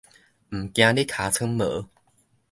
[0.51, 1.85] 毋驚你尻川無